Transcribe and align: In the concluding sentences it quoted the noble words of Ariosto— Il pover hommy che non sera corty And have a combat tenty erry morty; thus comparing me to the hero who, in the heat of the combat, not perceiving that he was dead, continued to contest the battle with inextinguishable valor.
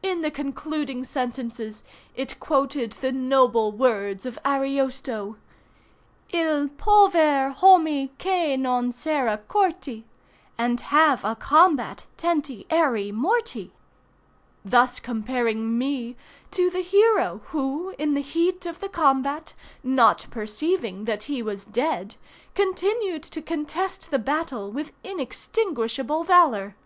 In 0.00 0.20
the 0.20 0.30
concluding 0.30 1.02
sentences 1.02 1.82
it 2.14 2.38
quoted 2.38 2.92
the 2.92 3.10
noble 3.10 3.72
words 3.72 4.24
of 4.24 4.38
Ariosto— 4.44 5.36
Il 6.30 6.68
pover 6.68 7.52
hommy 7.52 8.12
che 8.16 8.56
non 8.56 8.92
sera 8.92 9.40
corty 9.48 10.04
And 10.56 10.80
have 10.82 11.24
a 11.24 11.34
combat 11.34 12.06
tenty 12.16 12.64
erry 12.70 13.10
morty; 13.12 13.72
thus 14.64 15.00
comparing 15.00 15.76
me 15.76 16.14
to 16.52 16.70
the 16.70 16.82
hero 16.82 17.40
who, 17.46 17.92
in 17.98 18.14
the 18.14 18.22
heat 18.22 18.64
of 18.64 18.78
the 18.78 18.88
combat, 18.88 19.52
not 19.82 20.28
perceiving 20.30 21.06
that 21.06 21.24
he 21.24 21.42
was 21.42 21.64
dead, 21.64 22.14
continued 22.54 23.24
to 23.24 23.42
contest 23.42 24.12
the 24.12 24.20
battle 24.20 24.70
with 24.70 24.92
inextinguishable 25.02 26.22
valor. 26.22 26.76